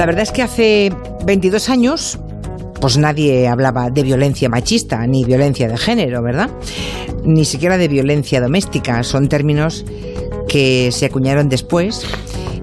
[0.00, 0.90] La verdad es que hace
[1.26, 2.18] 22 años
[2.80, 6.48] pues nadie hablaba de violencia machista ni violencia de género, ¿verdad?
[7.22, 9.02] Ni siquiera de violencia doméstica.
[9.02, 9.84] Son términos
[10.48, 12.06] que se acuñaron después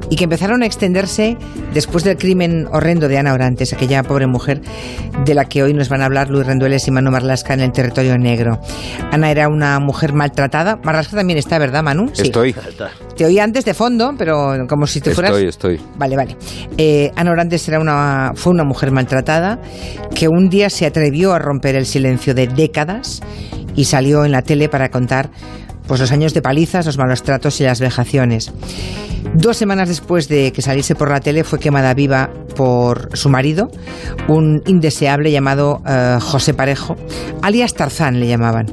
[0.10, 1.38] y que empezaron a extenderse
[1.74, 4.62] después del crimen horrendo de Ana Orantes, aquella pobre mujer
[5.26, 7.72] de la que hoy nos van a hablar Luis Rendueles y Manu Marlasca en el
[7.72, 8.60] territorio negro.
[9.12, 10.78] Ana era una mujer maltratada.
[10.84, 12.10] Marlasca también está, ¿verdad, Manu?
[12.14, 12.24] Sí.
[12.24, 12.56] Estoy.
[13.16, 15.32] Te oí antes de fondo, pero como si te fueras.
[15.32, 15.82] Estoy, estoy.
[15.98, 16.38] Vale, vale.
[16.78, 19.60] Eh, Ana Orantes era una, fue una mujer maltratada
[20.14, 23.22] que un día se atrevió a romper el silencio de décadas
[23.76, 25.30] y salió en la tele para contar
[25.88, 28.52] pues los años de palizas, los malos tratos y las vejaciones.
[29.34, 33.70] Dos semanas después de que saliese por la tele fue quemada viva por su marido,
[34.28, 36.96] un indeseable llamado eh, José Parejo,
[37.42, 38.68] alias Tarzán le llamaban.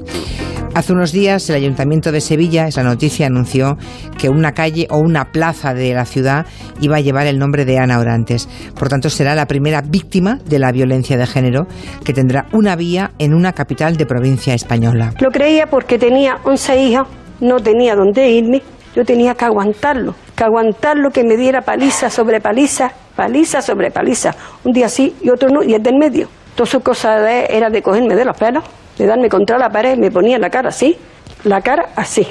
[0.75, 3.77] Hace unos días el Ayuntamiento de Sevilla, esa noticia, anunció
[4.19, 6.47] que una calle o una plaza de la ciudad
[6.81, 8.49] iba a llevar el nombre de Ana Orantes.
[8.77, 11.69] Por tanto, será la primera víctima de la violencia de género
[12.05, 15.15] que tendrá una vía en una capital de provincia española.
[15.21, 17.07] Lo creía porque tenía 11 hijas,
[17.41, 18.61] no tenía dónde irme,
[18.97, 24.35] yo tenía que aguantarlo, que aguantarlo, que me diera paliza sobre paliza, paliza sobre paliza,
[24.65, 26.27] un día sí y otro no, y el del medio.
[26.57, 28.65] Todas sus cosas era de cogerme de los pelos
[28.99, 30.97] de darme contra la pared, me ponía la cara así,
[31.45, 32.27] la cara así.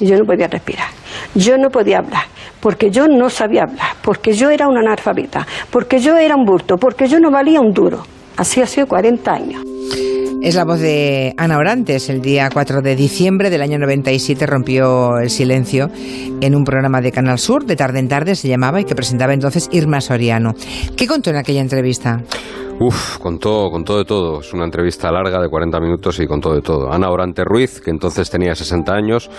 [0.00, 0.88] Y yo no podía respirar.
[1.34, 2.24] Yo no podía hablar,
[2.60, 6.76] porque yo no sabía hablar, porque yo era una analfabeta, porque yo era un burto,
[6.76, 8.02] porque yo no valía un duro.
[8.36, 9.62] Así ha sido 40 años.
[10.42, 12.08] Es la voz de Ana Orantes.
[12.08, 15.90] El día 4 de diciembre del año 97 rompió el silencio
[16.40, 19.32] en un programa de Canal Sur, de tarde en tarde se llamaba, y que presentaba
[19.32, 20.52] entonces Irma Soriano.
[20.96, 22.22] ¿Qué contó en aquella entrevista?
[22.78, 24.40] Uf, contó, todo de todo.
[24.40, 26.92] Es una entrevista larga de 40 minutos y contó de todo.
[26.92, 29.30] Ana Orante Ruiz, que entonces tenía 60 años,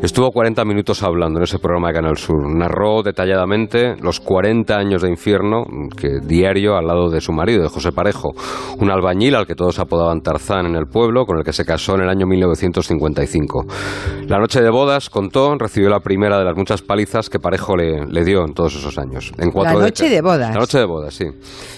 [0.00, 2.48] estuvo 40 minutos hablando en ese programa de Canal Sur.
[2.54, 5.64] Narró detalladamente los 40 años de infierno
[5.96, 8.30] que diario al lado de su marido, de José Parejo,
[8.78, 11.96] un albañil al que todos apodaban Tarzán en el pueblo, con el que se casó
[11.96, 13.64] en el año 1955.
[14.28, 18.24] La noche de bodas, contó, recibió la primera de las muchas palizas que Parejo le,
[18.24, 19.32] dio en todos esos años.
[19.38, 20.54] En cuatro la noche de bodas.
[20.54, 21.24] La noche de bodas, sí.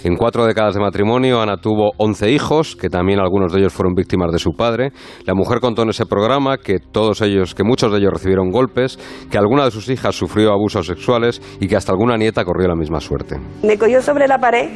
[0.04, 3.94] En cuatro décadas de matrimonio Ana tuvo 11 hijos, que también algunos de ellos fueron
[3.94, 4.92] víctimas de su padre.
[5.24, 8.98] La mujer contó en ese programa que todos ellos, que muchos de ellos recibieron golpes,
[9.30, 12.74] que alguna de sus hijas sufrió abusos sexuales y que hasta alguna nieta corrió la
[12.74, 13.36] misma suerte.
[13.62, 14.70] Me cogió sobre la pared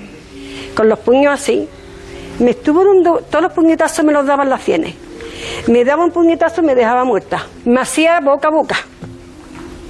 [0.74, 1.68] con los puños así.
[2.38, 4.94] Me estuvo dando, todos los puñetazos me los daban las sienes.
[5.68, 7.46] Me daba un puñetazo y me dejaba muerta.
[7.64, 8.76] Me hacía boca a boca.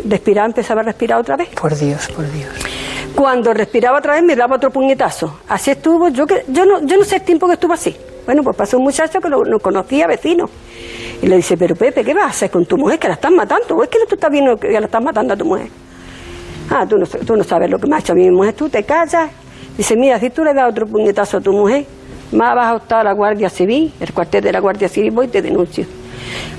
[0.09, 1.51] Respiraba, empezaba a respirar otra vez.
[1.51, 2.70] Por Dios, por Dios.
[3.15, 5.41] Cuando respiraba otra vez me daba otro puñetazo.
[5.49, 7.97] Así estuvo, yo que yo no, yo no sé el tiempo que estuvo así.
[8.25, 10.49] Bueno, pues pasó un muchacho que lo, conocía, vecino.
[11.23, 12.99] Y le dice, pero Pepe, ¿qué vas a hacer con tu mujer?
[12.99, 13.77] Que la estás matando.
[13.77, 15.69] ¿O es que tú estás viendo que la estás matando a tu mujer?
[16.71, 18.55] Ah, tú no, tú no sabes lo que me ha hecho a mi mujer.
[18.55, 19.31] Tú te callas.
[19.77, 21.87] Dice, mira, si tú le das otro puñetazo a tu mujer,
[22.33, 25.29] más vas a a la Guardia Civil, el cuartel de la Guardia Civil, voy y
[25.31, 25.85] te denuncio.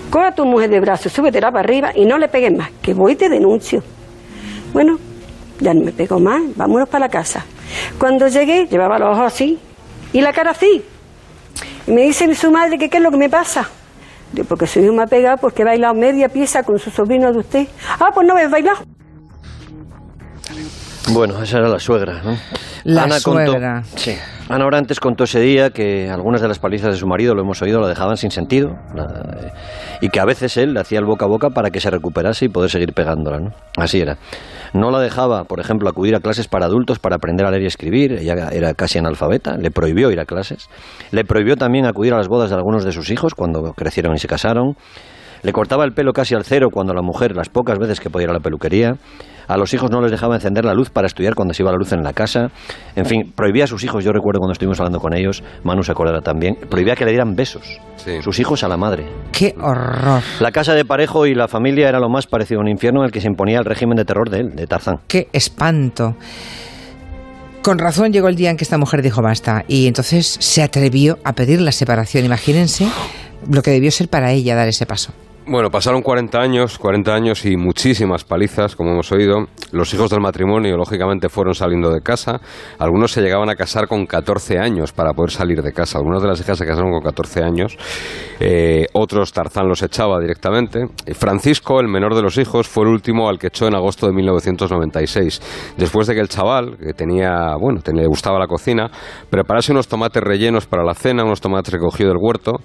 [0.10, 2.94] Coge a tu mujer de brazo, súbetela para arriba y no le pegues más, que
[2.94, 3.82] voy y te denuncio.
[4.74, 4.98] Bueno,
[5.62, 7.46] ya no me pegó más, vámonos para la casa.
[7.98, 9.60] Cuando llegué, llevaba los ojos así
[10.12, 10.84] y la cara así.
[11.88, 13.70] Y me dice su madre que qué es lo que me pasa.
[14.34, 17.32] Digo, porque su hijo me ha pegado porque he bailado media pieza con su sobrino
[17.32, 17.68] de usted.
[18.00, 18.80] Ah, pues no me bailado.
[21.14, 22.38] Bueno, esa era la suegra, ¿no?
[22.84, 23.84] La Ana suegra.
[23.96, 24.16] sí.
[24.50, 27.62] Ana Orantes contó ese día que algunas de las palizas de su marido, lo hemos
[27.62, 28.76] oído, lo dejaban sin sentido.
[30.02, 32.46] y que a veces él le hacía el boca a boca para que se recuperase
[32.46, 33.52] y poder seguir pegándola, ¿no?
[33.78, 34.18] Así era.
[34.74, 37.68] No la dejaba, por ejemplo, acudir a clases para adultos para aprender a leer y
[37.68, 38.14] escribir.
[38.14, 39.58] Ella era casi analfabeta.
[39.58, 40.70] Le prohibió ir a clases.
[41.12, 44.18] Le prohibió también acudir a las bodas de algunos de sus hijos cuando crecieron y
[44.18, 44.76] se casaron.
[45.44, 48.26] Le cortaba el pelo casi al cero cuando la mujer, las pocas veces que podía
[48.26, 48.94] ir a la peluquería.
[49.48, 51.78] A los hijos no les dejaba encender la luz para estudiar cuando se iba la
[51.78, 52.52] luz en la casa.
[52.96, 55.92] En fin, prohibía a sus hijos, yo recuerdo cuando estuvimos hablando con ellos, Manu se
[55.92, 57.80] acordará también, prohibía que le dieran besos.
[58.22, 59.06] Sus hijos a la madre.
[59.32, 60.22] ¡Qué horror!
[60.40, 63.08] La casa de Parejo y la familia era lo más parecido a un infierno en
[63.08, 65.00] el que se imponía el régimen de terror de él, de Tarzán.
[65.08, 66.16] ¡Qué espanto!
[67.62, 71.20] Con razón llegó el día en que esta mujer dijo basta y entonces se atrevió
[71.24, 72.26] a pedir la separación.
[72.26, 72.88] Imagínense
[73.52, 75.14] lo que debió ser para ella dar ese paso.
[75.48, 79.48] Bueno, pasaron 40 años, 40 años y muchísimas palizas, como hemos oído.
[79.72, 82.40] Los hijos del matrimonio, lógicamente, fueron saliendo de casa.
[82.78, 85.98] Algunos se llegaban a casar con 14 años para poder salir de casa.
[85.98, 87.76] Algunas de las hijas se casaron con 14 años.
[88.40, 90.86] Eh, otros Tarzán los echaba directamente.
[91.16, 94.14] Francisco, el menor de los hijos, fue el último al que echó en agosto de
[94.14, 95.74] 1996.
[95.76, 98.92] Después de que el chaval, que tenía, bueno, le gustaba la cocina,
[99.32, 102.60] preparase unos tomates rellenos para la cena, unos tomates recogidos del huerto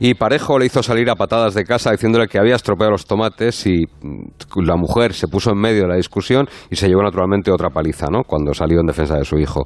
[0.00, 3.66] y Parejo le hizo salir a patadas de casa diciéndole que había estropeado los tomates
[3.66, 7.50] y mm, la mujer se puso en medio de la discusión y se llevó naturalmente
[7.50, 8.24] otra paliza, ¿no?
[8.24, 9.62] Cuando salió en defensa de su hijo.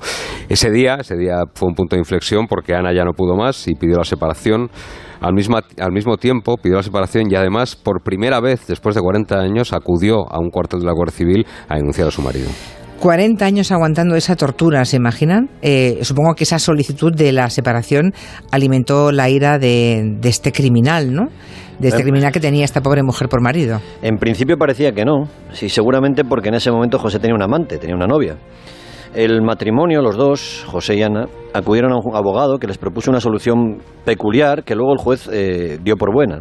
[0.49, 3.67] Ese día, ese día fue un punto de inflexión porque Ana ya no pudo más
[3.69, 4.71] y pidió la separación.
[5.21, 9.01] Al mismo, al mismo tiempo pidió la separación y además por primera vez después de
[9.01, 12.49] 40 años acudió a un cuartel de la Guardia Civil a denunciar a su marido.
[13.01, 15.51] 40 años aguantando esa tortura, ¿se imaginan?
[15.63, 18.13] Eh, supongo que esa solicitud de la separación
[18.51, 21.27] alimentó la ira de, este criminal, ¿no?
[21.79, 23.81] De este eh, criminal que tenía esta pobre mujer por marido.
[24.03, 27.79] En principio parecía que no, sí, seguramente porque en ese momento José tenía un amante,
[27.79, 28.37] tenía una novia.
[29.15, 33.21] El matrimonio, los dos, José y Ana, acudieron a un abogado que les propuso una
[33.21, 36.39] solución peculiar que luego el juez eh, dio por buena.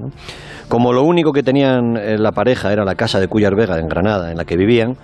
[0.68, 4.32] Como lo único que tenían la pareja era la casa de Cuyar Vega en Granada,
[4.32, 4.98] en la que vivían,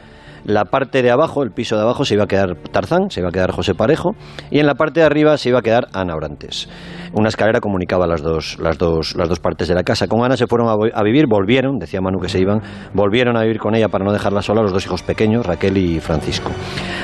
[0.46, 3.30] la parte de abajo, el piso de abajo, se iba a quedar Tarzán, se iba
[3.30, 4.16] a quedar José Parejo,
[4.50, 6.68] y en la parte de arriba se iba a quedar Ana Orantes.
[7.14, 10.08] Una escalera comunicaba las dos, las dos, las dos partes de la casa.
[10.08, 12.62] Con Ana se fueron a, vivir, volvieron, decía Manu que se iban,
[12.94, 16.00] volvieron a vivir con ella para no dejarla sola los dos hijos pequeños, Raquel y
[16.00, 16.52] Francisco.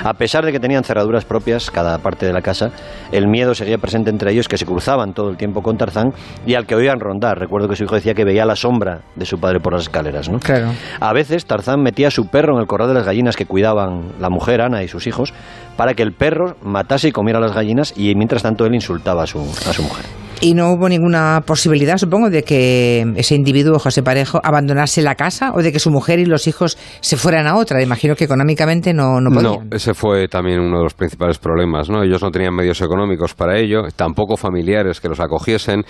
[0.04, 2.72] A pesar de que tenían cerraduras propias cada parte de la casa,
[3.12, 6.14] el miedo seguía presente entre ellos, que se cruzaban todo el tiempo con Tarzán
[6.46, 7.38] y al que oían rondar.
[7.38, 10.30] Recuerdo que su hijo decía que veía la sombra de su padre por las escaleras.
[10.30, 10.40] ¿no?
[10.40, 10.72] Claro.
[11.02, 14.14] A veces Tarzán metía a su perro en el corral de las gallinas que cuidaban
[14.20, 15.34] la mujer, Ana y sus hijos,
[15.78, 19.28] para que el perro matase y comiera las gallinas y mientras tanto él insultaba a
[19.28, 20.06] su, a su mujer.
[20.40, 25.52] Y no hubo ninguna posibilidad, supongo, de que ese individuo, José Parejo, abandonase la casa
[25.54, 27.82] o de que su mujer y los hijos se fueran a otra.
[27.82, 29.70] Imagino que económicamente no, no podían.
[29.70, 31.90] No, ese fue también uno de los principales problemas.
[31.90, 32.04] ¿no?
[32.04, 35.84] Ellos no tenían medios económicos para ello, tampoco familiares que los acogiesen.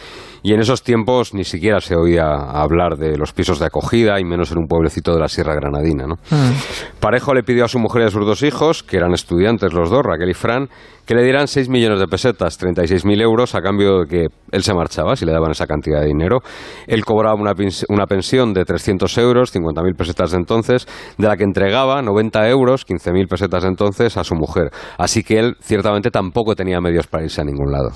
[0.43, 4.23] Y en esos tiempos ni siquiera se oía hablar de los pisos de acogida, y
[4.23, 6.05] menos en un pueblecito de la Sierra Granadina.
[6.07, 6.15] ¿no?
[6.31, 6.51] Ah.
[6.99, 9.89] Parejo le pidió a su mujer y a sus dos hijos, que eran estudiantes los
[9.89, 10.69] dos, Raquel y Fran,
[11.07, 14.73] que le dieran 6 millones de pesetas, 36.000 euros, a cambio de que él se
[14.73, 16.39] marchaba si le daban esa cantidad de dinero.
[16.85, 17.53] Él cobraba una,
[17.87, 20.85] una pensión de 300 euros, 50.000 pesetas de entonces,
[21.17, 24.69] de la que entregaba 90 euros, 15.000 pesetas de entonces, a su mujer.
[24.97, 27.91] Así que él ciertamente tampoco tenía medios para irse a ningún lado.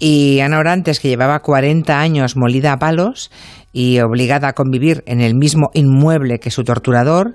[0.00, 3.30] Y Ana Orantes, que llevaba 40 años molida a palos
[3.72, 7.34] y obligada a convivir en el mismo inmueble que su torturador,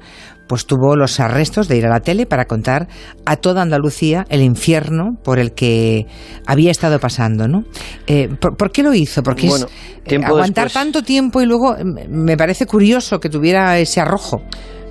[0.52, 2.90] pues tuvo los arrestos de ir a la tele para contar
[3.26, 6.08] a toda Andalucía el infierno por el que
[6.46, 7.64] había estado pasando, ¿no?
[8.06, 9.24] Eh, ¿por, qué lo hizo?
[9.24, 9.66] Porque es,
[10.08, 14.42] eh, aguantar tanto tiempo y luego mm, me parece curioso que tuviera ese arrojo.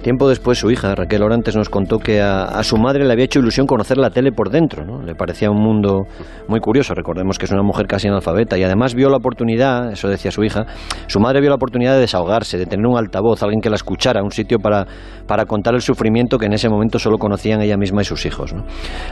[0.03, 3.39] Tiempo después su hija, Raquel Orantes, nos contó que a, su madre le había hecho
[3.39, 5.03] ilusión conocer la tele por dentro, ¿no?
[5.03, 6.07] Le parecía un mundo
[6.49, 10.09] muy curioso, recordemos que es una mujer casi analfabeta y además vio la oportunidad, eso
[10.09, 10.65] decía su hija,
[11.07, 14.23] su madre vio la oportunidad de desahogarse, de tener un altavoz, alguien que la escuchara,
[14.23, 14.87] un sitio para,
[15.27, 18.55] para contar el sufrimiento que en ese momento solo conocían ella misma y sus hijos.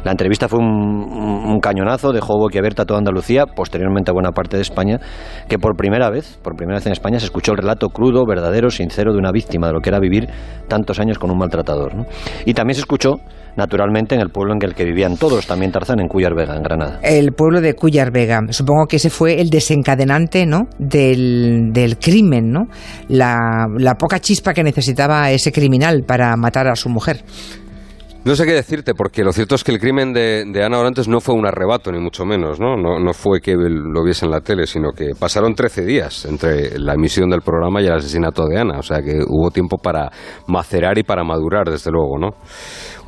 [0.04, 5.00] La entrevista fue un, cañonazo, dejó boquiabierta toda Andalucía, posteriormente a buena parte de España,
[5.48, 8.70] que por primera vez, por primera vez en España se escuchó el relato crudo, verdadero,
[8.70, 10.28] sincero de una víctima de lo que era vivir
[10.78, 11.92] tantos años con un maltratador.
[12.44, 13.20] Y también se escuchó
[13.56, 16.62] naturalmente en el pueblo en el que vivían todos, también Tarzán, en Cuyar Vega, en
[16.62, 17.00] Granada.
[17.02, 18.40] El pueblo de Cuyar Vega.
[18.50, 20.68] Supongo que ese fue el desencadenante ¿no?
[20.78, 22.68] del, del crimen, ¿no?
[23.08, 27.24] La, la poca chispa que necesitaba ese criminal para matar a su mujer.
[28.28, 31.18] No sé qué decirte, porque lo cierto es que el crimen de, Ana Orantes no
[31.18, 32.76] fue un arrebato, ni mucho menos, ¿no?
[32.76, 32.98] ¿no?
[32.98, 36.92] No fue que lo viese en la tele, sino que pasaron 13 días entre la
[36.92, 38.80] emisión del programa y el asesinato de Ana.
[38.80, 40.10] O sea que hubo tiempo para
[40.46, 42.32] macerar y para madurar, desde luego, ¿no?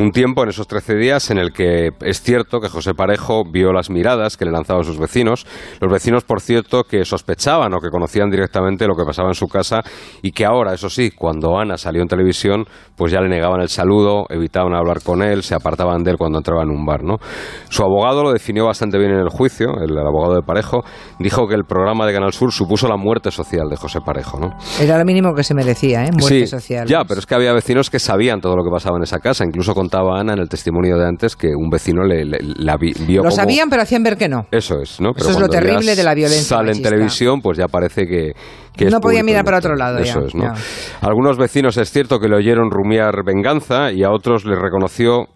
[0.01, 3.71] Un tiempo en esos 13 días en el que es cierto que José Parejo vio
[3.71, 5.47] las miradas que le lanzaban sus vecinos.
[5.79, 9.47] Los vecinos, por cierto, que sospechaban o que conocían directamente lo que pasaba en su
[9.47, 9.83] casa
[10.23, 12.65] y que ahora, eso sí, cuando Ana salió en televisión,
[12.97, 16.39] pues ya le negaban el saludo, evitaban hablar con él, se apartaban de él cuando
[16.39, 17.17] entraba en un bar, ¿no?
[17.69, 20.81] Su abogado lo definió bastante bien en el juicio, el, abogado de Parejo,
[21.19, 24.49] dijo que el programa de Canal Sur supuso la muerte social de José Parejo, ¿no?
[24.81, 26.11] Era lo mínimo que se merecía, ¿eh?
[26.19, 26.87] Muerte social.
[26.87, 29.45] Ya, pero es que había vecinos que sabían todo lo que pasaba en esa casa,
[29.45, 33.31] incluso contaba Ana en el testimonio de antes que un vecino le, la vio Lo
[33.31, 34.47] sabían, pero hacían ver que no.
[34.53, 35.11] Eso es, ¿no?
[35.17, 38.33] Eso es lo terrible de la violencia Sale en televisión, pues ya parece que...
[38.89, 39.99] no podía mirar para otro lado.
[39.99, 40.53] Eso es, ¿no?
[41.01, 45.27] Algunos vecinos es cierto que le oyeron rumiar venganza y a otros le reconoció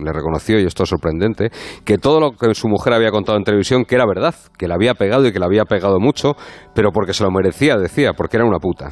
[0.00, 1.50] le reconoció, y esto es sorprendente,
[1.84, 4.76] que todo lo que su mujer había contado en televisión, que era verdad, que la
[4.76, 6.36] había pegado y que la había pegado mucho,
[6.72, 8.90] pero porque se lo merecía, decía, porque era una puta.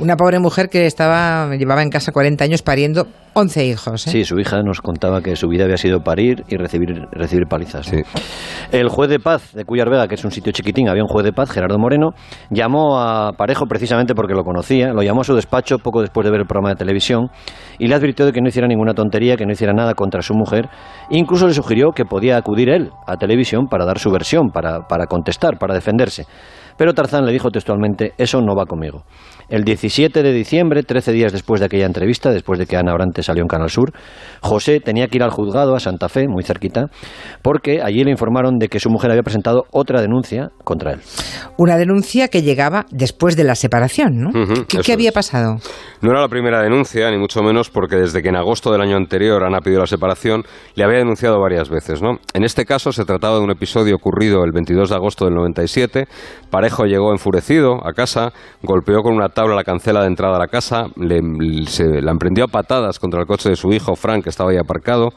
[0.00, 4.06] Una pobre mujer que estaba llevaba en casa 40 años pariendo 11 hijos.
[4.06, 4.10] ¿eh?
[4.10, 7.84] Sí, su hija nos contaba que su vida había sido parir y recibir, recibir palizas.
[7.86, 7.98] Sí.
[8.72, 11.24] El juez de paz de Cuyar Vega, que es un sitio chiquitín, había un juez
[11.24, 12.12] de paz, Gerardo Moreno,
[12.48, 16.30] llamó a Parejo precisamente porque lo conocía, lo llamó a su despacho poco después de
[16.30, 17.28] ver el programa de televisión
[17.78, 20.32] y le advirtió de que no hiciera ninguna tontería, que no hiciera nada contra su
[20.34, 20.70] mujer.
[21.10, 25.04] Incluso le sugirió que podía acudir él a televisión para dar su versión, para, para
[25.04, 26.24] contestar, para defenderse.
[26.80, 29.02] Pero Tarzán le dijo textualmente, eso no va conmigo.
[29.50, 33.24] El 17 de diciembre, 13 días después de aquella entrevista, después de que Ana Orante
[33.24, 33.92] salió en Canal Sur,
[34.40, 36.86] José tenía que ir al juzgado a Santa Fe, muy cerquita,
[37.42, 41.00] porque allí le informaron de que su mujer había presentado otra denuncia contra él.
[41.58, 44.30] Una denuncia que llegaba después de la separación, ¿no?
[44.68, 45.56] ¿Qué, había pasado?
[46.00, 48.96] No era la primera denuncia, ni mucho menos, porque desde que en agosto del año
[48.96, 50.44] anterior Ana pidió la separación,
[50.76, 52.00] le había denunciado varias veces.
[52.00, 52.18] ¿no?
[52.34, 56.06] En este caso se trataba de un episodio ocurrido el 22 de agosto del 97.
[56.50, 60.86] Parejo llegó enfurecido a casa, golpeó con una la cancela de entrada a la casa,
[61.66, 64.58] se, la emprendió a patadas contra el coche de su hijo, Frank, que estaba ahí
[64.58, 65.10] aparcado,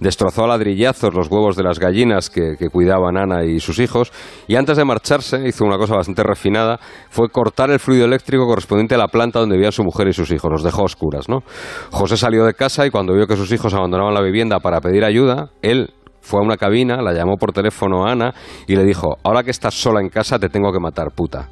[0.00, 4.12] destrozó a ladrillazos los huevos de las gallinas que, que cuidaban Ana y sus hijos,
[4.46, 6.78] y antes de marcharse hizo una cosa bastante refinada,
[7.10, 10.30] fue cortar el fluido eléctrico correspondiente a la planta donde vivían su mujer y sus
[10.30, 11.28] hijos, los dejó a oscuras.
[11.28, 11.42] ¿no?
[11.90, 15.04] José salió de casa y cuando vio que sus hijos abandonaban la vivienda para pedir
[15.04, 18.34] ayuda, él fue a una cabina, la llamó por teléfono a Ana
[18.66, 21.48] y le dijo, ahora que estás sola en casa te tengo que matar, puta.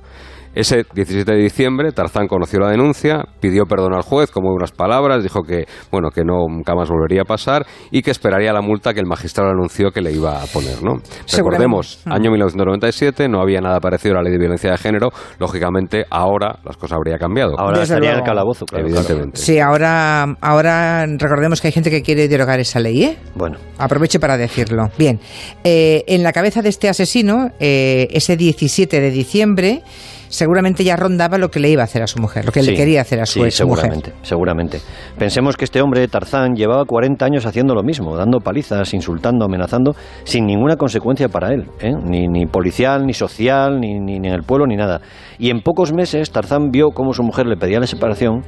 [0.57, 4.73] Ese 17 de diciembre, Tarzán conoció la denuncia, pidió perdón al juez con muy buenas
[4.73, 8.63] palabras, dijo que, bueno, que no, nunca más volvería a pasar y que esperaría la
[8.63, 10.95] multa que el magistrado anunció que le iba a poner, ¿no?
[11.31, 16.07] Recordemos, año 1997, no había nada parecido a la ley de violencia de género, lógicamente
[16.09, 17.53] ahora las cosas habrían cambiado.
[17.59, 18.27] Ahora Desde estaría en el luego.
[18.27, 18.87] calabozo, claro.
[18.87, 19.37] Evidentemente.
[19.39, 23.19] Sí, ahora, ahora recordemos que hay gente que quiere derogar esa ley, ¿eh?
[23.35, 24.89] Bueno, Aproveche para decirlo.
[24.97, 25.21] Bien,
[25.65, 29.83] eh, en la cabeza de este asesino, eh, ese 17 de diciembre,
[30.29, 32.71] seguramente ya rondaba lo que le iba a hacer a su mujer, lo que Sí,
[32.71, 33.77] le quería hacer a su sí, ex mujer.
[33.83, 34.81] seguramente, seguramente.
[35.19, 39.95] Pensemos que este hombre, Tarzán, llevaba 40 años haciendo lo mismo, dando palizas, insultando, amenazando,
[40.25, 41.93] sin ninguna consecuencia para él, ¿eh?
[42.05, 45.01] ni, ni policial, ni social, ni, ni, ni en el pueblo, ni nada.
[45.39, 48.43] Y en pocos meses, Tarzán vio cómo su mujer le pedía la separación,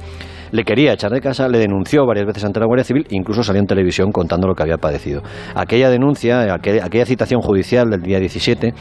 [0.51, 3.59] le quería echar de casa, le denunció varias veces ante la Guardia Civil, incluso salió
[3.61, 5.21] en televisión contando lo que había padecido.
[5.53, 8.73] Aquella denuncia, aquella, aquella citación judicial del día 17,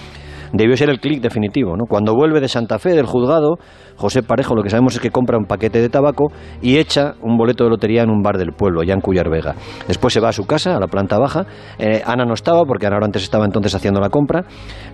[0.53, 1.77] debió ser el clic definitivo.
[1.77, 1.85] ¿no?
[1.89, 3.57] Cuando vuelve de Santa Fe, del juzgado,
[3.97, 6.31] José Parejo lo que sabemos es que compra un paquete de tabaco
[6.63, 9.55] y echa un boleto de lotería en un bar del pueblo, allá en Cuyar Vega.
[9.87, 11.47] Después se va a su casa, a la planta baja.
[11.79, 14.45] Eh, Ana no estaba, porque Ana antes estaba entonces haciendo la compra.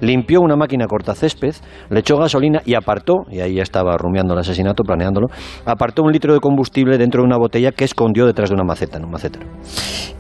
[0.01, 1.55] Limpió una máquina cortacésped,
[1.91, 5.29] le echó gasolina y apartó, y ahí ya estaba rumiando el asesinato, planeándolo,
[5.67, 8.99] apartó un litro de combustible dentro de una botella que escondió detrás de una maceta,
[8.99, 9.47] en un macetero.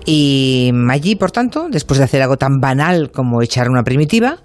[0.07, 4.37] Y allí, por tanto, después de hacer algo tan banal como echar una primitiva,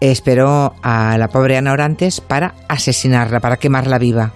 [0.00, 4.32] esperó a la pobre Ana Orantes para asesinarla, para quemarla viva.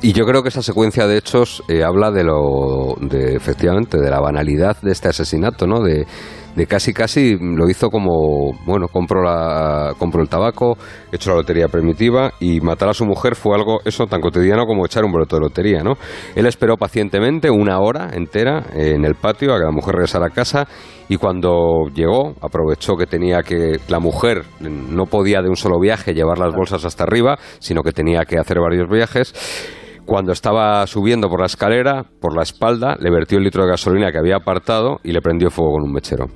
[0.00, 4.10] Y yo creo que esa secuencia de hechos eh, habla de lo, de, efectivamente, de
[4.10, 5.80] la banalidad de este asesinato, ¿no?
[5.80, 6.06] De,
[6.54, 10.76] de casi casi lo hizo como, bueno, compro, la, compro el tabaco,
[11.10, 14.84] echo la lotería primitiva y matar a su mujer fue algo, eso, tan cotidiano como
[14.84, 15.94] echar un boleto de lotería, ¿no?
[16.34, 20.30] Él esperó pacientemente una hora entera en el patio a que la mujer regresara a
[20.30, 20.66] casa
[21.08, 26.14] y cuando llegó aprovechó que tenía que, la mujer no podía de un solo viaje
[26.14, 29.34] llevar las bolsas hasta arriba, sino que tenía que hacer varios viajes.
[30.06, 34.10] Cuando estaba subiendo por la escalera, por la espalda, le vertió el litro de gasolina
[34.10, 36.26] que había apartado y le prendió fuego con un mechero.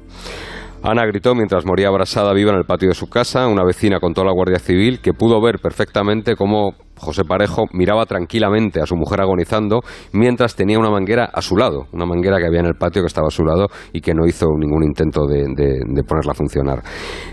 [0.82, 3.49] Ana gritó mientras moría abrasada viva en el patio de su casa.
[3.49, 8.06] Una vecina contó a la Guardia Civil que pudo ver perfectamente cómo José Parejo miraba
[8.06, 9.80] tranquilamente a su mujer agonizando
[10.12, 13.08] mientras tenía una manguera a su lado, una manguera que había en el patio que
[13.08, 16.35] estaba a su lado y que no hizo ningún intento de, de, de ponerla a
[16.37, 16.82] funcionar.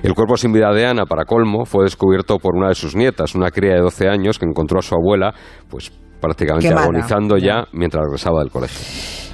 [0.01, 3.35] El cuerpo sin vida de Ana, para colmo, fue descubierto por una de sus nietas,
[3.35, 5.31] una cría de 12 años que encontró a su abuela,
[5.69, 5.91] pues
[6.23, 6.87] prácticamente Quemada.
[6.87, 8.79] agonizando ya mientras regresaba del colegio.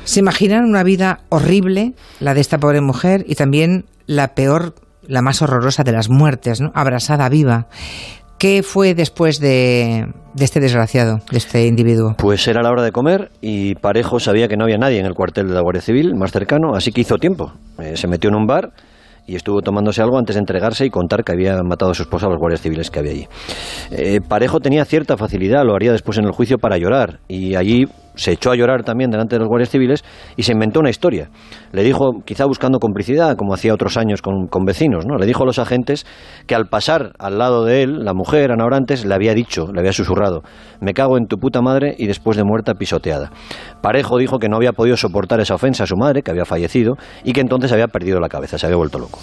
[0.03, 4.73] ¿Se imaginan una vida horrible, la de esta pobre mujer, y también la peor,
[5.07, 6.71] la más horrorosa de las muertes, ¿no?
[6.73, 7.67] Abrasada viva.
[8.39, 12.15] ¿Qué fue después de, de este desgraciado, de este individuo?
[12.17, 15.13] Pues era la hora de comer y Parejo sabía que no había nadie en el
[15.13, 17.51] cuartel de la Guardia Civil más cercano, así que hizo tiempo.
[17.79, 18.71] Eh, se metió en un bar
[19.29, 22.25] y estuvo tomándose algo antes de entregarse y contar que había matado a su esposa
[22.25, 23.27] a los guardias civiles que había allí.
[23.91, 27.85] Eh, Parejo tenía cierta facilidad, lo haría después en el juicio para llorar y allí
[28.19, 30.03] se echó a llorar también delante de los guardias civiles
[30.35, 31.29] y se inventó una historia.
[31.71, 35.17] Le dijo, quizá buscando complicidad, como hacía otros años con, con vecinos, ¿no?
[35.17, 36.05] Le dijo a los agentes
[36.45, 39.79] que al pasar al lado de él, la mujer, Ana Orantes, le había dicho, le
[39.79, 40.41] había susurrado,
[40.81, 43.31] me cago en tu puta madre y después de muerta pisoteada.
[43.81, 46.95] Parejo dijo que no había podido soportar esa ofensa a su madre, que había fallecido,
[47.23, 49.19] y que entonces había perdido la cabeza, se había vuelto loco.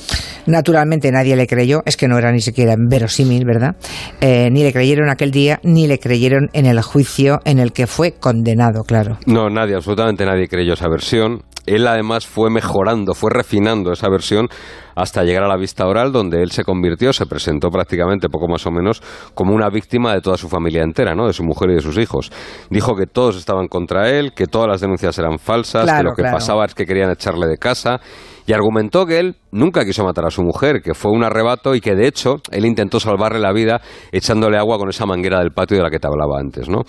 [0.46, 3.76] Naturalmente nadie le creyó, es que no era ni siquiera verosímil, ¿verdad?
[4.20, 7.86] Eh, ni le creyeron aquel día, ni le creyeron en el juicio en el que
[7.86, 9.18] fue condenado, claro.
[9.26, 11.42] No, nadie, absolutamente nadie creyó esa versión.
[11.66, 14.48] Él además fue mejorando, fue refinando esa versión
[14.94, 18.66] hasta llegar a la vista oral, donde él se convirtió, se presentó prácticamente poco más
[18.66, 19.02] o menos
[19.34, 21.26] como una víctima de toda su familia entera, ¿no?
[21.26, 22.30] de su mujer y de sus hijos.
[22.70, 26.22] Dijo que todos estaban contra él, que todas las denuncias eran falsas, que lo que
[26.22, 26.36] claro.
[26.36, 28.00] pasaba es que querían echarle de casa
[28.46, 31.80] y argumentó que él nunca quiso matar a su mujer, que fue un arrebato y
[31.80, 33.80] que de hecho él intentó salvarle la vida
[34.12, 36.82] echándole agua con esa manguera del patio de la que te hablaba antes, ¿no?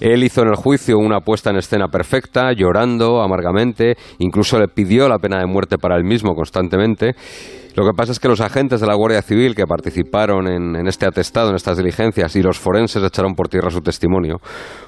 [0.00, 5.08] Él hizo en el juicio una puesta en escena perfecta, llorando amargamente, incluso le pidió
[5.08, 7.14] la pena de muerte para él mismo constantemente.
[7.76, 10.86] Lo que pasa es que los agentes de la Guardia Civil que participaron en, en
[10.86, 14.36] este atestado, en estas diligencias, y los forenses echaron por tierra su testimonio,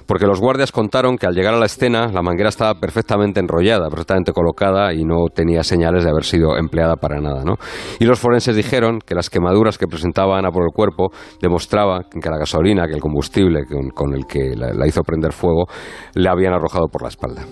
[0.07, 3.89] porque los guardias contaron que al llegar a la escena la manguera estaba perfectamente enrollada,
[3.89, 7.45] perfectamente colocada y no tenía señales de haber sido empleada para nada.
[7.45, 7.55] ¿no?
[7.99, 11.11] Y los forenses dijeron que las quemaduras que presentaba Ana por el cuerpo
[11.41, 15.33] demostraban que la gasolina, que el combustible con, con el que la, la hizo prender
[15.33, 15.67] fuego,
[16.15, 17.45] le habían arrojado por la espalda.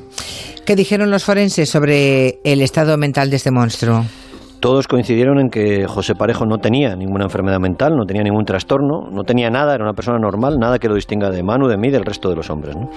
[0.66, 4.04] ¿Qué dijeron los forenses sobre el estado mental de este monstruo?
[4.61, 9.09] Todos coincidieron en que José Parejo no tenía ninguna enfermedad mental, no tenía ningún trastorno,
[9.11, 11.90] no tenía nada, era una persona normal, nada que lo distinga de Manu, de mí,
[11.90, 12.76] del resto de los hombres.
[12.76, 12.90] ¿no?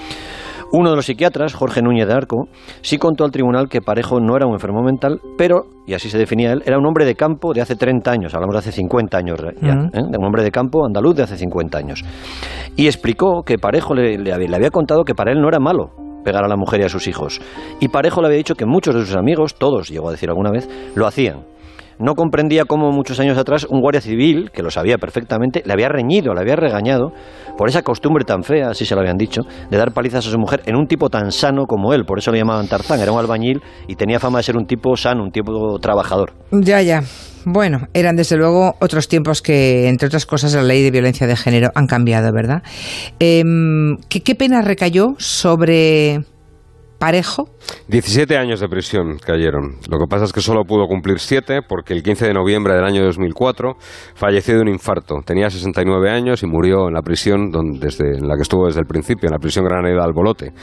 [0.74, 2.48] Uno de los psiquiatras, Jorge Núñez de Arco,
[2.82, 6.18] sí contó al tribunal que Parejo no era un enfermo mental, pero, y así se
[6.18, 9.18] definía él, era un hombre de campo de hace 30 años, hablamos de hace 50
[9.18, 9.74] años ya.
[9.94, 10.02] ¿eh?
[10.10, 12.04] de un hombre de campo andaluz de hace 50 años.
[12.76, 15.60] Y explicó que Parejo le, le había- le había contado que para él no era
[15.60, 15.92] malo
[16.24, 17.42] pegar a la mujer y a sus hijos.
[17.80, 20.52] Y Parejo le había dicho que muchos de sus amigos, todos, llegó a decir alguna
[20.52, 21.46] vez, lo hacían.
[22.00, 25.90] No comprendía cómo muchos años atrás un guardia civil, que lo sabía perfectamente, le había
[25.90, 27.12] reñido, le había regañado
[27.58, 30.40] por esa costumbre tan fea, así se lo habían dicho, de dar palizas a su
[30.40, 32.04] mujer en un tipo tan sano como él.
[32.06, 34.98] Por eso le llamaban Tarzán, era un albañil y tenía fama de ser un tipo
[34.98, 36.34] sano, un tipo trabajador.
[36.52, 37.04] Ya, ya.
[37.46, 41.36] Bueno, eran desde luego otros tiempos que, entre otras cosas, la ley de violencia de
[41.36, 42.64] género han cambiado, ¿verdad?
[43.20, 46.22] Em, ¿qué, ¿Qué pena recayó sobre
[47.04, 47.50] Parejo?
[47.90, 49.76] 17 años de prisión cayeron.
[49.90, 52.86] Lo que pasa es que solo pudo cumplir 7 porque el 15 de noviembre del
[52.86, 53.74] año 2004
[54.16, 55.18] falleció de un infarto.
[55.26, 58.80] Tenía 69 años y murió en la prisión donde, desde, en la que estuvo desde
[58.80, 60.54] el principio, en la prisión Granada Albolote.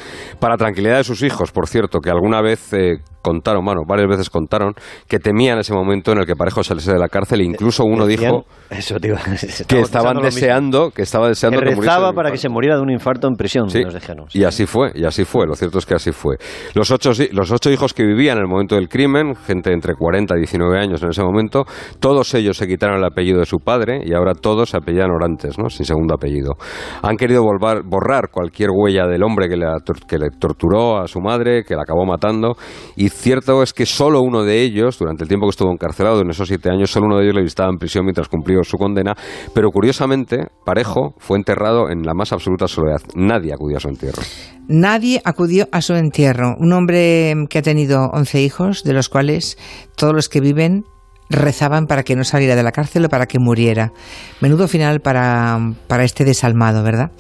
[0.41, 4.31] Para tranquilidad de sus hijos, por cierto, que alguna vez eh, contaron, bueno, varias veces
[4.31, 4.75] contaron,
[5.09, 8.07] que temían ese momento en el que Parejo saliese de la cárcel e incluso uno
[8.07, 8.97] dijo Eso
[9.69, 13.27] que estaban deseando, que estaba deseando Que rezaba para que se muriera de un infarto
[13.29, 14.27] en prisión, Sí, nos dijeron.
[14.33, 16.37] y así fue, y así fue, lo cierto es que así fue.
[16.75, 20.35] Los ocho, los ocho hijos que vivían en el momento del crimen, gente entre 40
[20.37, 21.65] y 19 años en ese momento,
[21.99, 25.59] todos ellos se quitaron el apellido de su padre y ahora todos se apellidan Orantes,
[25.59, 25.69] ¿no?
[25.69, 26.55] sin segundo apellido.
[27.03, 31.07] Han querido volvar- borrar cualquier huella del hombre que le, tor- que le torturó a
[31.07, 32.55] su madre, que la acabó matando,
[32.97, 36.31] y cierto es que solo uno de ellos, durante el tiempo que estuvo encarcelado, en
[36.31, 39.15] esos siete años, solo uno de ellos le visitaba en prisión mientras cumplió su condena,
[39.55, 43.01] pero curiosamente, Parejo fue enterrado en la más absoluta soledad.
[43.15, 44.23] Nadie acudió a su entierro.
[44.69, 46.55] Nadie acudió a su entierro.
[46.59, 49.59] Un hombre que ha tenido 11 hijos, de los cuales
[49.97, 50.85] todos los que viven
[51.31, 53.93] rezaban para que no saliera de la cárcel o para que muriera.
[54.41, 57.13] Menudo final para, para este desalmado, ¿verdad?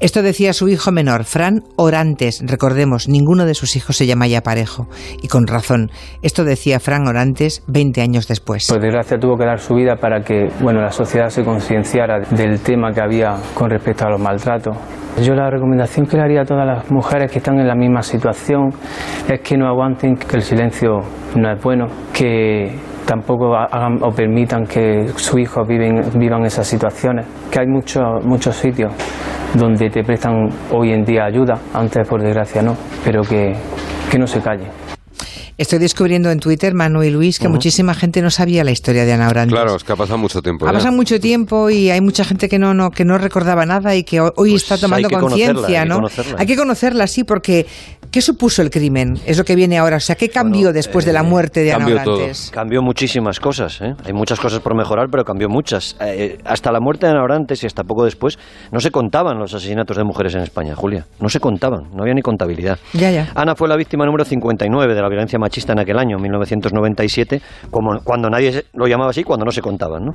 [0.00, 2.42] Esto decía su hijo menor, Fran Orantes.
[2.44, 4.88] Recordemos, ninguno de sus hijos se llama ya Parejo.
[5.22, 5.90] Y con razón.
[6.22, 8.68] Esto decía Fran Orantes 20 años después.
[8.68, 12.60] Por desgracia tuvo que dar su vida para que bueno, la sociedad se concienciara del
[12.60, 14.76] tema que había con respecto a los maltratos.
[15.22, 18.02] Yo la recomendación que le haría a todas las mujeres que están en la misma
[18.02, 18.70] situación
[19.28, 21.00] es que no aguanten, que el silencio
[21.34, 22.72] no es bueno, que
[23.08, 28.54] tampoco hagan o permitan que sus hijos viven, vivan esas situaciones, que hay muchos muchos
[28.54, 28.92] sitios
[29.54, 33.54] donde te prestan hoy en día ayuda, antes por desgracia no, pero que,
[34.10, 34.87] que no se callen.
[35.58, 39.12] Estoy descubriendo en Twitter, Manu y Luis, que muchísima gente no sabía la historia de
[39.12, 39.52] Ana Orantes.
[39.58, 40.64] Claro, es que ha pasado mucho tiempo.
[40.66, 40.74] Ha ya.
[40.74, 44.04] pasado mucho tiempo y hay mucha gente que no, no, que no recordaba nada y
[44.04, 45.96] que ho- hoy Pues está tomando conciencia, hay que ¿no?
[45.96, 46.36] conocerla.
[46.38, 47.66] Hay que conocerla, sí, porque
[48.12, 49.18] ¿qué supuso el crimen?
[49.26, 49.96] Es lo que viene ahora.
[49.96, 52.14] O sea, ¿qué cambió Bueno, después de la eh, muerte de Ana todo.
[52.18, 52.50] Orantes?
[52.54, 53.94] Cambió muchísimas cosas, ¿eh?
[54.04, 55.96] hay muchas cosas por mejorar, pero cambió muchas.
[56.00, 58.38] Eh, hasta la muerte de Ana Orantes y hasta poco después
[58.70, 61.04] no se contaban los asesinatos de mujeres en España, Julia.
[61.20, 62.78] No se contaban, no había ni contabilidad.
[62.92, 63.32] Ya, ya.
[63.34, 67.98] Ana fue la víctima número 59 de la violencia machista en aquel año, 1997, como,
[68.04, 70.12] cuando nadie lo llamaba así, cuando no se contaban.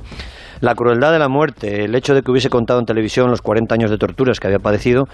[0.60, 3.74] La crueldad de la muerte, el hecho de que hubiese contado en televisión los 40
[3.74, 5.04] años de torturas que había padecido,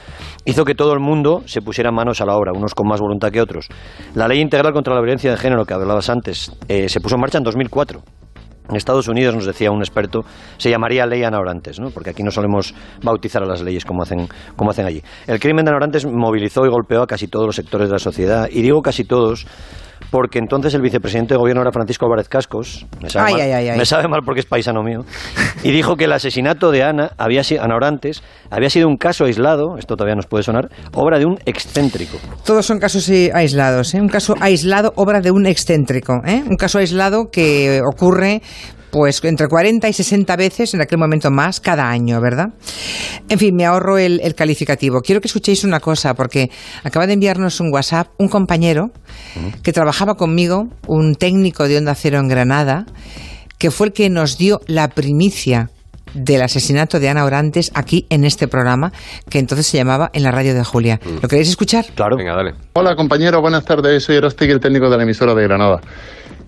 [0.45, 3.31] hizo que todo el mundo se pusiera manos a la obra, unos con más voluntad
[3.31, 3.69] que otros.
[4.15, 7.23] La ley integral contra la violencia de género que hablabas antes eh, se puso en
[7.23, 8.03] marcha en 2004.
[8.69, 10.21] En Estados Unidos, nos decía un experto,
[10.57, 11.91] se llamaría ley Ana Orantes, ¿no?
[11.91, 15.03] porque aquí no solemos bautizar a las leyes como hacen, como hacen allí.
[15.27, 17.99] El crimen de Ana Orantes movilizó y golpeó a casi todos los sectores de la
[17.99, 19.45] sociedad, y digo casi todos
[20.11, 24.09] porque entonces el vicepresidente de gobierno era Francisco Álvarez Cascos, me sabe, mal, me sabe
[24.09, 25.05] mal porque es paisano mío,
[25.63, 29.77] y dijo que el asesinato de Ana, había, Ana Orantes había sido un caso aislado,
[29.79, 32.19] esto todavía nos puede sonar, obra de un excéntrico.
[32.45, 34.01] Todos son casos eh, aislados, ¿eh?
[34.01, 36.43] un caso aislado, obra de un excéntrico, ¿eh?
[36.47, 38.43] un caso aislado que ocurre
[38.91, 42.51] pues entre 40 y 60 veces en aquel momento más cada año, ¿verdad?
[43.29, 45.01] En fin, me ahorro el, calificativo.
[45.01, 46.51] Quiero que escuchéis una cosa, porque
[46.83, 48.91] acaba de enviarnos un WhatsApp un compañero
[49.63, 52.87] que trabajaba conmigo, un técnico de Onda Cero en Granada,
[53.59, 55.71] que fue el que nos dio la primicia
[56.15, 58.93] del asesinato de Ana Orantes aquí en este programa,
[59.29, 60.99] que entonces se llamaba En la radio de Julia.
[61.05, 61.23] Mm.
[61.23, 61.87] ¿Lo queréis escuchar?
[61.95, 62.17] Claro.
[62.17, 62.55] Venga, dale.
[62.73, 64.03] Hola, compañero, buenas tardes.
[64.03, 65.81] Soy Erostegui, el técnico de la emisora de Granada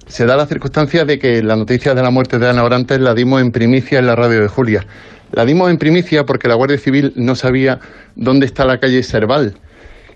[0.06, 3.14] se da la circunstancia de que la noticia de la muerte de Ana Orantes la
[3.14, 4.86] dimos en primicia en la radio de Julia.
[5.32, 7.80] La dimos en primicia porque la Guardia Civil no sabía
[8.14, 9.54] dónde está la calle Serval.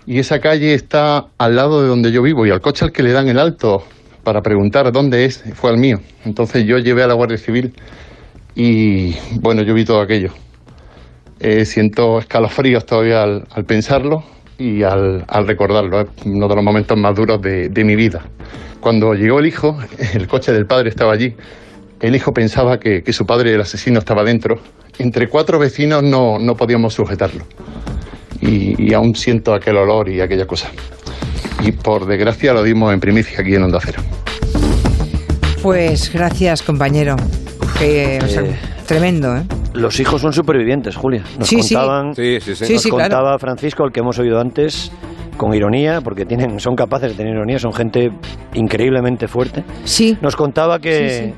[0.05, 3.03] Y esa calle está al lado de donde yo vivo y al coche al que
[3.03, 3.83] le dan el alto
[4.23, 5.99] para preguntar dónde es fue al mío.
[6.25, 7.73] Entonces yo llevé a la Guardia Civil
[8.55, 10.31] y bueno, yo vi todo aquello.
[11.39, 14.23] Eh, siento escalofríos todavía al, pensarlo
[14.57, 16.01] y al, recordarlo.
[16.01, 18.23] Es uno de los momentos más duros de mi vida.
[18.79, 19.77] Cuando llegó el hijo,
[20.13, 21.35] el coche del padre estaba allí.
[21.99, 24.59] El hijo pensaba que, su padre, el asesino, estaba dentro.
[24.99, 27.43] Entre cuatro vecinos no, podíamos sujetarlo.
[28.39, 30.69] Y, aún siento aquel olor y aquella cosa.
[31.63, 34.01] Y por desgracia lo dimos en primicia aquí en Onda Cero.
[35.63, 37.15] Pues gracias, compañero.
[37.81, 38.19] Eh,
[38.85, 39.43] tremendo, ¿eh?
[39.77, 41.23] Los hijos son supervivientes, Julia.
[41.39, 42.39] Nos contaban, sí.
[42.41, 44.91] Sí, sí, nos contaba Francisco, el que hemos oído antes,
[45.37, 48.11] con ironía, porque tienen, son capaces de tener ironía, son gente
[48.53, 49.63] increíblemente fuerte.
[49.83, 50.17] Sí.
[50.21, 51.33] Nos contaba que,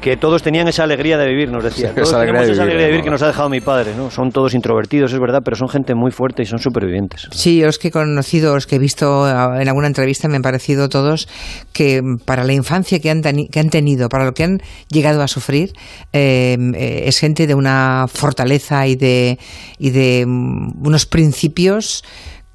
[0.00, 1.92] que todos tenían esa alegría de vivir, nos decía.
[1.94, 4.10] Todos esa tenemos esa alegría de vivir que nos ha dejado mi padre, ¿no?
[4.10, 7.28] Son todos introvertidos, es verdad, pero son gente muy fuerte y son supervivientes.
[7.32, 10.42] Sí, los que he conocido, los que he visto ah, en alguna entrevista, me han
[10.42, 11.28] parecido todos
[11.72, 15.28] que para la infancia que han, que han tenido, para lo que han llegado a
[15.28, 15.72] sufrir,
[16.12, 19.38] em, eh, es gente de una fortaleza y de,
[19.78, 22.04] y de mm, unos principios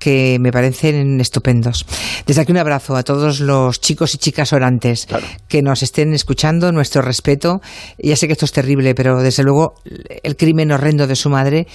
[0.03, 1.85] que me parecen estupendos.
[2.27, 5.07] Desde aquí un abrazo a todos los chicos y chicas orantes
[5.47, 7.61] que nos estén escuchando, nuestro respeto.
[7.97, 9.75] Ya sé que esto es terrible, pero desde luego
[10.23, 11.67] el crimen horrendo de su madre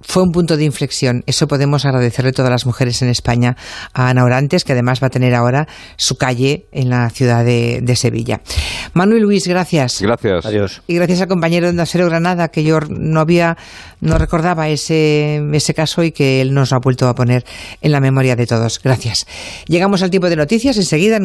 [0.00, 1.22] fue un punto de inflexión.
[1.26, 3.56] Eso podemos agradecerle a todas las mujeres en España
[3.92, 7.82] a Ana Orantes, que además va a tener ahora su calle en la ciudad de,
[7.96, 8.40] Sevilla.
[8.94, 10.00] Manuel Luis, gracias.
[10.00, 10.46] Gracias.
[10.46, 10.82] Adiós.
[10.86, 13.56] Y gracias al compañero de Acero Granada, que yo no había,
[14.00, 17.44] no recordaba ese, ese caso y que él nos ha vuelto a poner
[17.80, 18.80] en la memoria de todos.
[18.80, 19.26] Gracias.
[19.66, 21.16] Llegamos al tiempo de noticias enseguida.